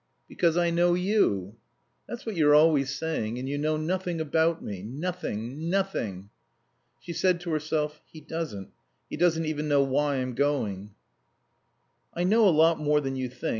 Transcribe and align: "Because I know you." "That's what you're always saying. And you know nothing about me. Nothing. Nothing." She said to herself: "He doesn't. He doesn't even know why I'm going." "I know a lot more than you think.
"Because 0.27 0.57
I 0.57 0.71
know 0.71 0.95
you." 0.95 1.57
"That's 2.07 2.25
what 2.25 2.35
you're 2.35 2.55
always 2.55 2.89
saying. 2.97 3.37
And 3.37 3.47
you 3.47 3.59
know 3.59 3.77
nothing 3.77 4.19
about 4.19 4.63
me. 4.63 4.81
Nothing. 4.81 5.69
Nothing." 5.69 6.31
She 6.99 7.13
said 7.13 7.39
to 7.41 7.51
herself: 7.51 8.01
"He 8.11 8.19
doesn't. 8.19 8.69
He 9.11 9.15
doesn't 9.17 9.45
even 9.45 9.67
know 9.67 9.83
why 9.83 10.15
I'm 10.15 10.33
going." 10.33 10.95
"I 12.15 12.23
know 12.23 12.49
a 12.49 12.49
lot 12.49 12.79
more 12.79 12.99
than 12.99 13.15
you 13.15 13.29
think. 13.29 13.49